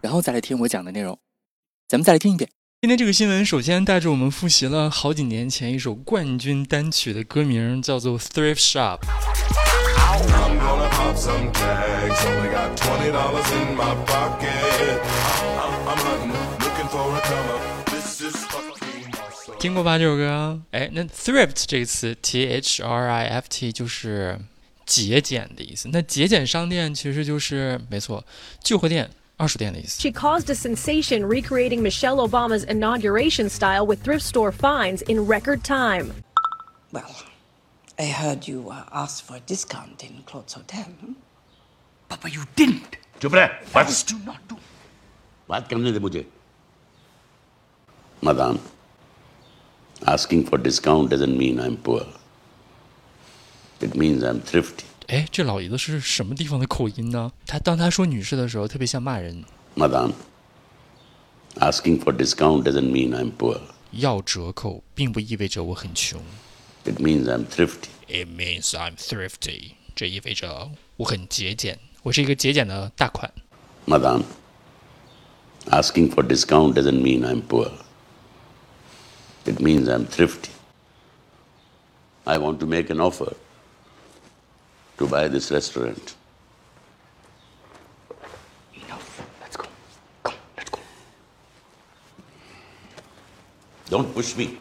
[0.00, 1.18] 然后再来听我讲的内容。
[1.88, 2.50] 咱们再来听一遍。
[2.82, 8.98] 今天这个新闻首先带着我们复习了好几年前一首冠军单曲的歌名，叫做《Thrift Shop》。
[19.58, 20.60] 听过吧这首歌？
[20.70, 24.38] 哎，那 thrift 这个词，t h r i f t 就是
[24.84, 25.88] 节俭的意思。
[25.90, 28.24] 那节俭商店其实就是没错，
[28.62, 29.99] 旧货店、二手店的意思。
[30.01, 35.63] She caused a sensation recreating Michelle Obama's inauguration style with thrift store finds in record
[35.63, 36.13] time.
[36.91, 37.09] Well,
[37.97, 40.85] I heard you uh, asked for a discount in Claude's hotel.
[40.99, 41.13] hmm?
[42.09, 42.97] Papa, you didn't.
[43.21, 44.57] चुप रहे That बस is do not do.
[45.49, 46.25] बात करने दे मुझे
[48.23, 48.59] Madam,
[50.05, 52.05] asking for discount doesn't mean I'm poor.
[53.81, 54.85] It means I'm thrifty.
[55.08, 57.32] 哎，这老爷子是什么地方的口音呢？
[57.46, 59.44] 他当他说女士的时候，特别像骂人。
[59.76, 60.12] Madam,
[61.60, 63.60] asking for discount doesn't mean I'm poor.
[63.92, 66.20] 要折扣并不意味着我很穷。
[66.84, 67.88] It means I'm thrifty.
[68.08, 73.32] It means I'm thrifty，这意味着我很节俭，我是一个节俭的大款。
[73.86, 74.24] Madam,
[75.70, 77.70] asking for discount doesn't mean I'm poor.
[79.44, 80.50] It means I'm thrifty.
[82.24, 83.34] I want to make an offer
[84.97, 86.15] to buy this restaurant.
[88.75, 89.21] Enough.
[89.41, 89.65] Let's go.
[90.23, 90.79] Come, let's go.
[93.89, 94.57] Don't push me.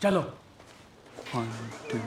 [0.00, 0.24] चलो.
[1.32, 1.48] One,
[1.88, 1.98] two,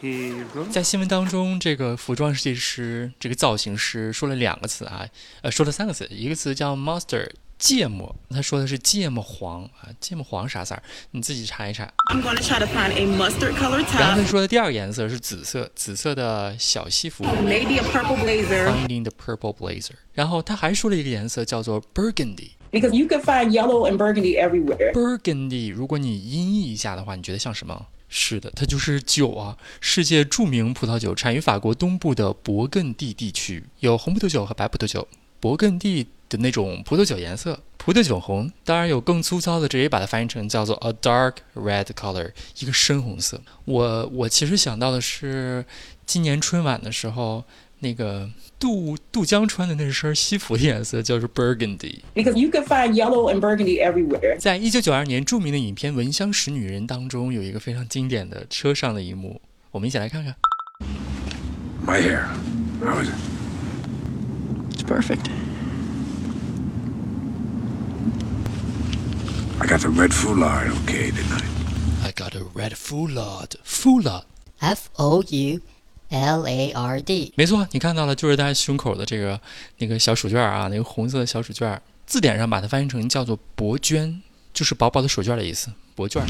[0.00, 0.70] hero.
[0.70, 5.08] 在新闻当中，这个服装设计师、这个造型师说了两个词啊，
[5.42, 7.28] 呃，说了三个词，一个词叫 monster，
[7.61, 10.81] 芥末，他说的是芥末黄啊，芥末黄啥色儿？
[11.11, 11.85] 你自己查一查。
[12.11, 19.11] I'm gonna try to find a mustard colored 然后 top, 他说的第二个颜色是紫色，紫色的小西服 maybe a purple blazer,，finding the
[19.11, 19.91] purple blazer。
[20.13, 22.53] 然后他还说了一个颜色叫做 burgundy。
[22.71, 24.91] because you can find yellow and burgundy everywhere.
[24.93, 27.85] Burgundy，如果你音译一下的话，你觉得像什么？
[28.13, 35.07] 是的，它就是酒啊，世界著名葡萄酒，产于法国东部的勃艮第地区，有红葡萄酒和白葡萄酒。
[35.41, 43.41] 勃艮第的那种葡萄酒颜色，葡萄酒红，当然有更粗糙的，直接把它翻译成叫做 a dark red color，一个深红色。
[43.65, 45.65] 我我其实想到的是，
[46.05, 47.43] 今年春晚的时候，
[47.79, 48.29] 那个
[48.59, 51.99] 杜杜江穿的那身西服的颜色叫做 burgundy。
[52.13, 54.37] Because you can find yellow and burgundy everywhere.
[54.37, 59.41] 在一九九二年著名的影片《闻香识女人》当中，有一个非常经典的车上的一幕，
[59.71, 60.35] 我们一起来看看。
[61.85, 62.27] My hair.
[62.79, 63.30] How is it?
[64.90, 65.28] It's perfect.
[69.58, 72.08] I got the red foulard okay, didn't I?
[72.08, 74.24] I got a red foulard, foulard。
[74.60, 75.60] F O U
[76.10, 77.32] L A R D。
[77.36, 79.40] 没错，你看到了，就是在胸口的这个
[79.78, 84.20] 那个小手绢啊，那个红色的小手绢，字典上把它翻译成叫做薄绢，
[84.54, 86.20] 就是薄薄的手绢的意思，薄绢。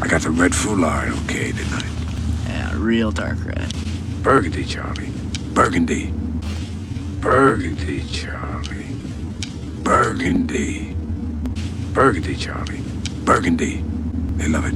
[0.00, 1.84] I got the red foulard okay, didn't I?
[2.48, 3.72] Yeah, real dark red.
[4.24, 5.12] Burgundy, Charlie.
[5.54, 6.12] Burgundy.
[7.27, 8.95] Burgundy, Charlie.
[9.83, 10.95] Burgundy.
[11.93, 12.81] Burgundy, Charlie.
[13.25, 13.83] Burgundy.
[14.37, 14.73] They love it.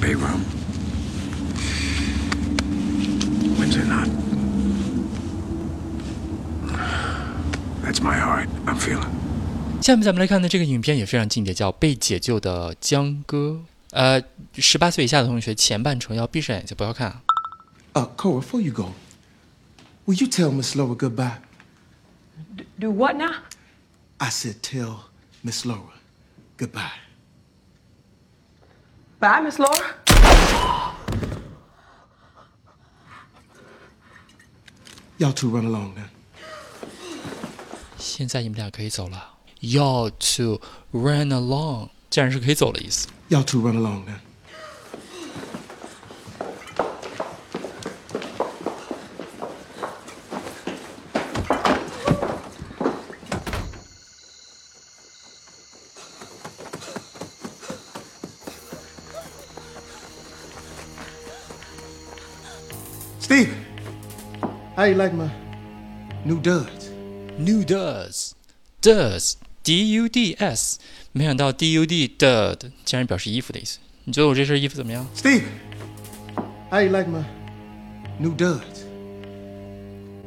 [0.00, 0.44] Bay rum.
[3.58, 4.08] Windsor knot.
[7.82, 8.48] That's my heart.
[8.66, 9.10] I'm feeling.
[9.82, 13.60] 下面咱们来看的这个影片也非常经典，叫《被解救的姜戈》。
[13.90, 14.22] 呃，
[14.54, 17.22] 十八岁以下的同学前半程要闭上眼睛，不要看啊。
[17.94, 18.90] Uh, Cora, before you go.
[20.10, 21.38] Will you tell Miss Lara goodbye?
[22.56, 23.32] D- do what now?
[24.18, 25.04] I said tell
[25.44, 25.78] Miss Lara
[26.56, 26.98] goodbye.
[29.20, 29.94] Bye, Miss Lara.
[35.18, 36.08] Y'all two run along now.
[37.96, 39.34] 现在你们俩可以走了。
[39.60, 40.60] Y'all two
[40.90, 43.06] run along，竟然是可以走的意思。
[43.28, 44.16] Y'all two run along now.
[64.89, 65.29] you like my
[66.25, 66.89] new duds.
[67.37, 68.33] New does
[68.81, 70.79] does d u d s，
[71.11, 73.79] 没想到 d u d dud 竟然表示衣服的意思。
[74.05, 75.07] 你觉得我这身衣服怎么样？
[75.15, 75.43] Steve,
[76.69, 77.23] how you like my
[78.19, 78.83] new duds?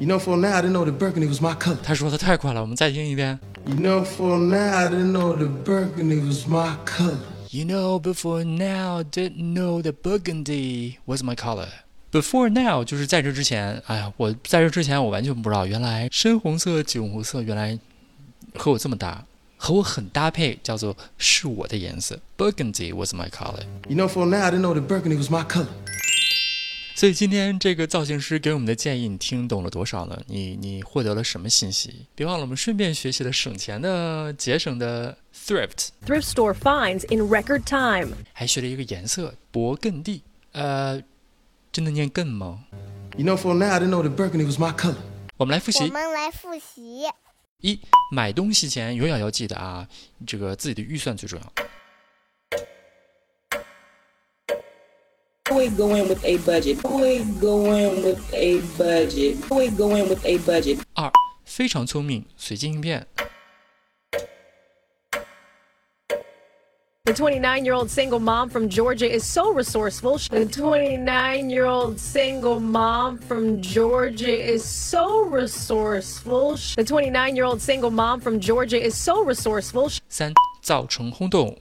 [0.00, 1.78] You know, for now I didn't know the burgundy was my color.
[1.82, 3.38] 他说的太快了，我们再听一遍。
[3.66, 7.18] You know, for now I didn't know the burgundy was my color.
[7.50, 11.68] You know, before now didn't know the burgundy was my color.
[12.13, 17.79] Before now 就是在这之前，哎呀，我在这之前我完全不知道，原来深红色、酒红色原来
[18.53, 19.25] 和我这么搭，
[19.57, 22.19] 和我很搭配，叫做是我的颜色。
[22.37, 23.63] Burgundy was my color。
[23.89, 25.65] You know, for now I didn't know that burgundy was my color.
[26.95, 30.21] 所以今天这个造型师给我们的建议，你听懂了多少呢？
[30.27, 32.05] 你你获得了什么信息？
[32.13, 38.13] 别忘了，我们顺便学习了省钱的、节省的 thrift，Thrift store finds in record time.
[38.33, 40.21] 还学了一个颜色勃艮第。
[40.51, 41.01] 呃，
[41.73, 42.63] 真的念更吗
[43.17, 44.95] ？You know, for now I didn't know the burgundy was my color.
[45.37, 45.79] 我们来复习。
[45.79, 47.07] 我们来复习。
[47.61, 47.79] 一
[48.11, 49.87] 买东西前永远要记得啊，
[50.27, 51.53] 这个自己的预算最重要。
[55.45, 56.79] Always go in with a budget.
[56.81, 59.37] Always go in with a budget.
[59.49, 60.79] Always go in with a budget.
[60.93, 61.11] 二
[61.43, 63.07] 非常聪明，随机应变。
[67.08, 70.18] The 29 year old single mom from Georgia is so resourceful.
[70.18, 76.58] The 29 year old single mom from Georgia is so resourceful.
[76.76, 79.90] The 29 year old single mom from Georgia is so resourceful.
[80.10, 81.56] 三造成轰动。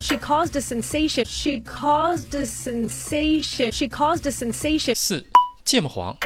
[0.00, 1.24] She caused a sensation.
[1.24, 3.70] She caused a sensation.
[3.70, 4.96] She caused a sensation.
[4.96, 5.24] 四
[5.64, 6.16] 芥末黄。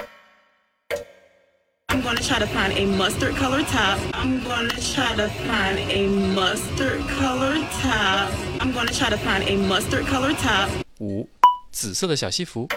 [2.10, 3.98] I'm gonna try to find a mustard color top.
[4.12, 8.32] I'm gonna try to find a mustard color top.
[8.60, 10.68] I'm gonna try to find a mustard color top.
[11.00, 11.28] 五
[11.70, 12.68] 紫色的小西服。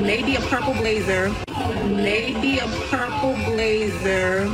[0.00, 1.30] Maybe a purple blazer.
[1.84, 4.48] Maybe a purple blazer.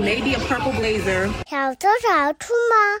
[0.00, 1.28] Maybe a purple blazer.
[1.48, 3.00] 小偷找出吗？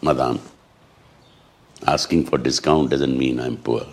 [0.00, 0.40] Madam,
[1.86, 3.86] asking for discount doesn't mean I'm poor.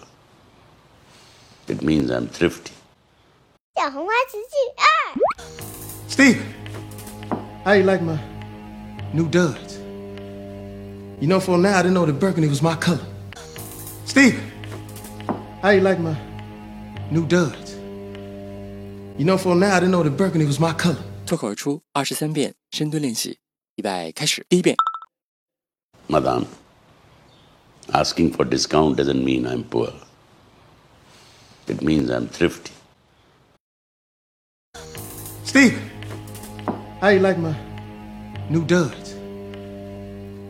[1.67, 2.71] It means I'm thrifty.
[3.75, 4.83] 小红花词句二，
[6.09, 6.41] Steve,
[7.63, 8.17] how you like my
[9.13, 9.77] new duds?
[11.21, 13.05] You know, for now I didn't know the burgundy was my color.
[14.05, 14.39] Steve,
[15.61, 16.15] how you like my
[17.11, 17.75] new duds?
[19.17, 20.97] You know, for now I didn't know the burgundy was my color.
[21.25, 23.37] 脱口而出二十三遍深蹲练习，
[23.75, 24.45] 预备开始。
[24.49, 24.75] 第一遍，
[26.09, 26.47] Madam,
[27.93, 29.93] asking for discount doesn't mean I'm poor.
[31.67, 32.73] It means I'm thrifty.
[35.43, 35.79] Steve,
[36.99, 37.55] how you like my
[38.49, 39.13] new duds?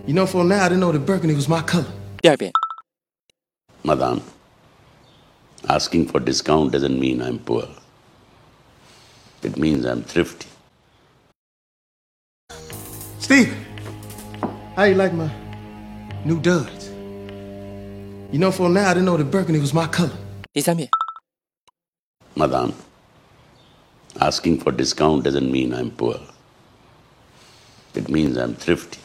[0.08, 1.92] You know, for now I didn't know the burgundy was my color.
[2.22, 2.54] 第二遍，
[3.84, 4.22] Madam,
[5.68, 7.68] asking for discount doesn't mean I'm poor.
[9.44, 10.48] It means I'm thrifty.
[13.20, 13.54] Steve,
[14.78, 15.30] how you like my
[16.26, 16.90] new duds?
[18.32, 20.12] You know, for now I didn't know the burgundy was my color.
[20.54, 20.90] 第三遍，
[22.36, 22.74] Madam,
[24.20, 26.20] asking for discount doesn't mean I'm poor.
[27.96, 29.00] It means I'm thrifty.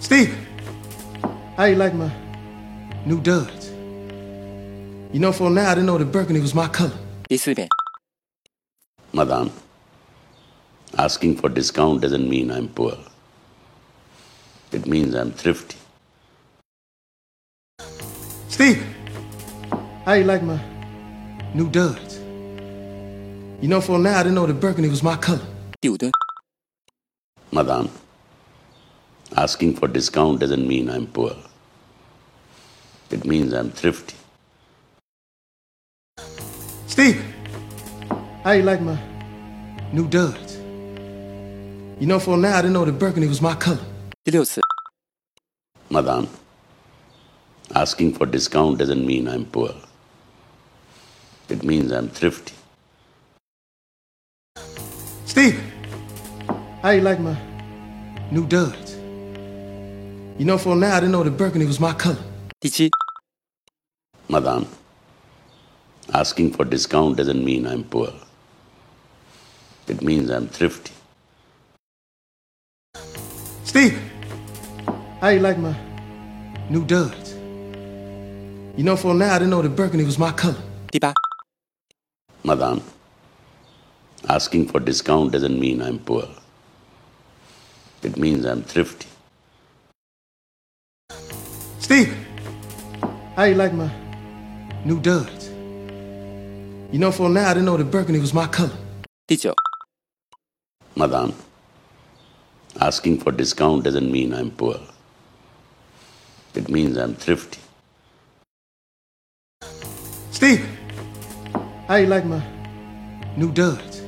[0.00, 0.34] Steve,
[1.56, 2.10] how you like my
[3.06, 3.70] new duds?
[5.12, 6.92] You know, for now I didn't know the burgundy was my color.
[7.28, 7.68] 第四遍，
[9.12, 9.50] Madam,
[10.96, 12.96] asking for discount doesn't mean I'm poor.
[14.73, 15.77] It means I'm thrifty.
[18.49, 18.83] Steve,
[20.03, 20.59] how you like my
[21.53, 22.17] new duds?
[23.61, 25.45] You know, for now, I didn't know that burgundy was my color.
[25.83, 26.11] You do.
[27.51, 27.89] Madame,
[29.37, 31.35] asking for discount doesn't mean I'm poor.
[33.11, 34.15] It means I'm thrifty.
[36.87, 37.23] Steve,
[38.43, 38.97] how you like my
[39.91, 40.57] new duds?
[41.99, 43.92] You know, for now, I didn't know that burgundy was my color.
[44.24, 44.60] 第六次，
[45.90, 46.28] Madam,
[47.74, 49.74] asking for discount doesn't mean I'm poor.
[51.48, 52.52] It means I'm thrifty.
[55.24, 55.58] Steve,
[56.82, 57.36] how you like my
[58.30, 58.96] new duds?
[60.38, 62.18] You know, for now I didn't know the burgundy was my color.
[62.60, 62.90] 第七，
[64.28, 64.66] Madam,
[66.12, 68.12] asking for discount doesn't mean I'm poor.
[69.86, 70.92] It means I'm thrifty.
[73.73, 73.99] Steve,
[75.19, 75.75] how you like my
[76.69, 77.33] new duds?
[78.77, 80.61] You know, for now I didn't know that burgundy was my color.
[80.91, 81.11] Deepa.
[82.43, 82.83] Madame,
[84.29, 86.27] asking for discount doesn't mean I'm poor.
[88.03, 89.07] It means I'm thrifty.
[91.79, 92.15] Steve,
[93.35, 93.89] how you like my
[94.85, 95.49] new duds?
[96.91, 98.77] You know, for now I didn't know that burgundy was my color.
[99.27, 99.55] Teacher.
[100.95, 101.33] Madame.
[102.82, 104.78] asking for discount doesn't mean I'm poor.
[106.54, 107.60] It means I'm thrifty.
[110.30, 110.66] Steve,
[111.86, 112.42] how you like my
[113.36, 114.00] new duds?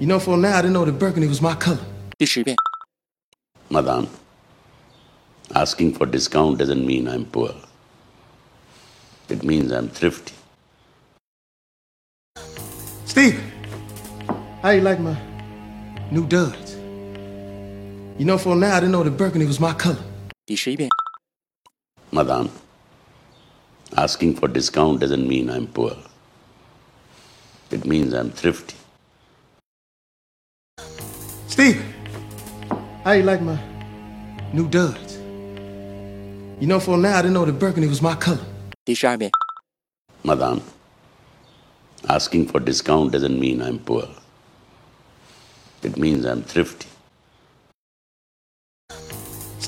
[0.00, 1.84] You know, for now, I didn't know that burgundy was my color.
[2.18, 2.56] 第十遍，
[3.70, 4.08] Madam,
[5.54, 7.54] asking for discount doesn't mean I'm poor.
[9.28, 10.34] It means I'm thrifty.
[13.06, 13.40] Steve,
[14.62, 15.16] how you like my
[16.10, 16.67] new duds?
[18.18, 19.98] You know, for now, I didn't know that burgundy was my color.
[20.46, 20.88] 第十一遍，
[22.12, 22.50] Madam,
[23.96, 25.96] asking for discount doesn't mean I'm poor.
[27.70, 28.76] It means I'm thrifty.
[31.48, 31.82] Steve,
[33.04, 33.58] how you like my
[34.52, 35.18] new duds?
[36.60, 38.44] You know, for now, I didn't know that burgundy was my color.
[38.84, 39.30] 第十二遍，
[40.22, 40.60] Madam,
[42.06, 44.08] asking for discount doesn't mean I'm poor.
[45.82, 46.86] It means I'm thrifty.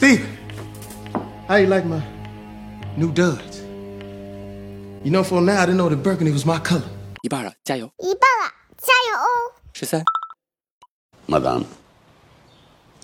[0.00, 0.26] Steve,
[1.49, 2.03] how you like my
[2.97, 3.62] new duds?
[5.05, 6.88] You know, for now, I didn't know that burgundy was my color.
[7.23, 7.91] 一半了，加油！
[7.99, 9.55] 一半了，加油哦！
[9.73, 10.05] 十三、
[11.29, 11.65] Madam,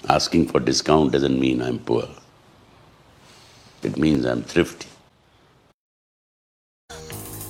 [0.06, 2.08] asking for discount doesn't mean I'm poor.
[3.82, 4.86] It means I'm thrifty.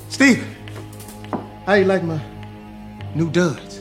[0.09, 0.43] Steve,
[1.67, 2.21] how you like my
[3.15, 3.81] new duds?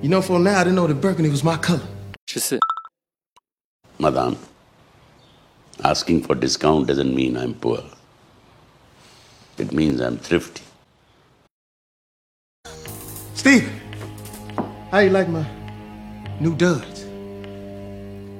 [0.00, 1.86] You know, for now, I didn't know that burgundy was my color.
[2.26, 2.58] 十四、
[4.07, 4.37] Madam,
[5.83, 7.83] asking for discount doesn't mean I'm poor.
[9.57, 10.63] It means I'm thrifty.
[13.33, 13.69] Steve,
[14.91, 15.45] how you like my
[16.39, 17.03] new duds?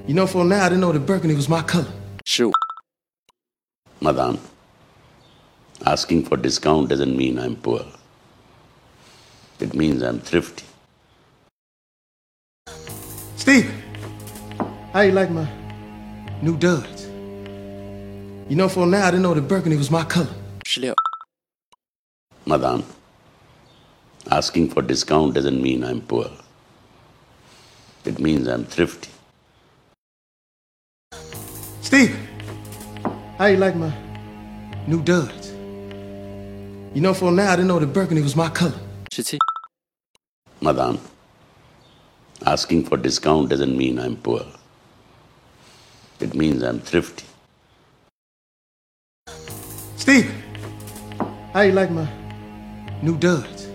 [0.08, 1.92] You know, for now, I didn't know that burgundy was my color.
[2.24, 2.52] 十五、
[4.00, 4.40] Madam,
[5.86, 7.82] asking for discount doesn't mean I'm poor.
[9.60, 10.64] It means I'm thrifty.
[13.36, 13.70] Steve,
[14.98, 15.48] how you like my
[16.42, 17.06] new duds?
[18.50, 20.34] You know, for now, I didn't know that burgundy was my color.
[20.66, 20.96] 16.
[22.48, 22.84] Madam,
[24.32, 26.32] asking for discount doesn't mean I'm poor.
[28.06, 29.12] It means I'm thrifty.
[31.82, 32.18] Steve,
[33.38, 33.94] how you like my
[34.88, 35.52] new duds?
[36.96, 38.80] You know, for now, I didn't know that burgundy was my color.
[39.12, 39.38] 17.
[40.60, 41.00] Madam,
[42.48, 44.44] asking for discount doesn't mean I'm poor.
[46.20, 47.26] It means I'm thrifty.
[49.98, 50.32] Steve,
[51.54, 52.08] how you like my
[53.04, 53.68] new duds?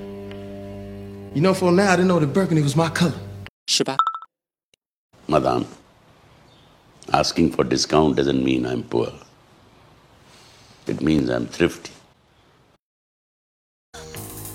[1.35, 3.15] You know, for now, I didn't know that burgundy was my color.
[3.67, 3.97] 十八、
[5.29, 5.65] Madam,
[7.13, 9.13] asking for discount doesn't mean I'm poor.
[10.89, 11.93] It means I'm thrifty.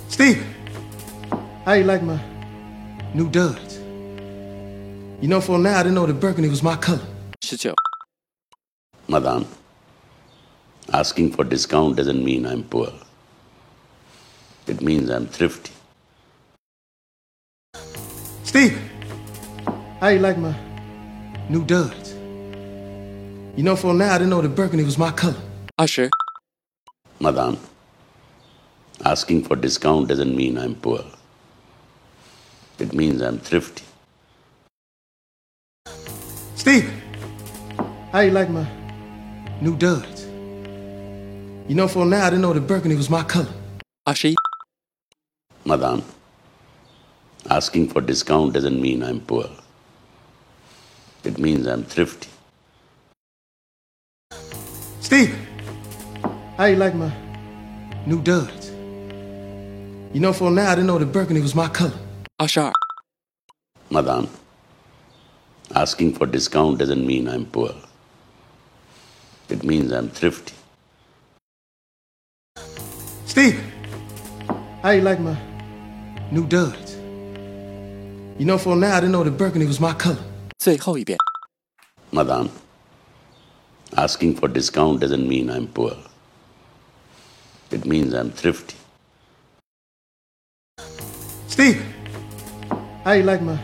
[0.09, 0.43] Steve,
[1.65, 2.19] how you like my
[3.13, 3.79] new duds?
[5.21, 7.07] You know, for now, I didn't know that burgundy was my color.
[9.09, 9.47] 19.
[10.93, 12.91] Asking for discount doesn't mean I'm poor.
[14.67, 15.71] It means I'm thrifty.
[18.43, 18.77] Steve,
[19.99, 20.55] how you like my
[21.49, 22.13] new duds?
[23.55, 25.35] You know, for now I didn't know that burgundy was my color.
[25.77, 26.09] Ah, Usher.
[27.19, 27.57] Madam,
[29.03, 31.03] asking for discount doesn't mean I'm poor.
[32.79, 33.83] It means I'm thrifty.
[36.55, 36.91] Steve,
[38.17, 38.65] how you like my
[39.61, 40.25] new duds?
[41.69, 43.53] You know, for now, I didn't know that burgundy was my color.
[44.07, 44.33] Ashi.
[45.65, 46.03] Madam,
[47.51, 49.45] asking for discount doesn't mean I'm poor.
[51.23, 52.29] It means I'm thrifty.
[54.99, 55.37] Steve,
[56.57, 57.13] how you like my
[58.07, 58.71] new duds?
[60.11, 61.99] You know, for now, I didn't know that burgundy was my color.
[62.39, 62.73] Ashar.
[63.91, 64.27] Madam,
[65.75, 67.75] asking for discount doesn't mean I'm poor.
[69.56, 70.54] It means I'm thrifty.
[73.26, 73.60] Steve,
[74.82, 75.36] how you like my
[76.30, 76.96] new duds?
[78.38, 80.22] You know, for now, I didn't know that burgundy was my color.
[80.58, 81.18] 最后一遍，
[82.12, 82.48] Madam,
[83.96, 85.96] asking for discount doesn't mean I'm poor.
[87.70, 88.76] It means I'm thrifty.
[91.48, 91.82] Steve,
[93.04, 93.58] how you like my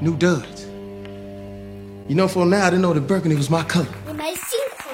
[0.00, 0.66] new duds?
[2.08, 3.86] You know, for now I didn't know that burgundy was my color.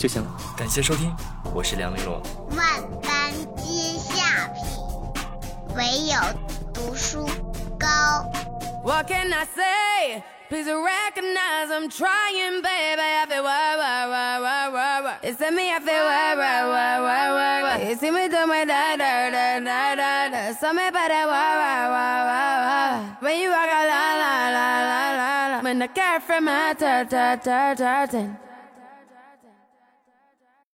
[0.00, 0.30] 就行了。
[0.56, 1.14] 感谢收听，
[1.52, 2.22] 我是梁玲珑。
[2.56, 2.66] 万
[3.02, 4.64] 般皆下品，
[5.76, 6.16] 唯有
[6.72, 7.28] 读书
[7.78, 7.86] 高。
[8.82, 10.22] What can I say?
[10.48, 13.02] Please recognize I'm trying, baby.
[13.02, 15.16] I feel wah wah wah wah wah wah.
[15.22, 17.76] It's me, I feel wah wah wah wah wah wah.
[17.86, 20.52] You see me do my da da da da da da.
[20.54, 23.16] So me better wah wah wah wah wah.
[23.20, 25.60] When you walk a la la la la la la.
[25.60, 28.24] When the cat from my ta ta ta ta ta.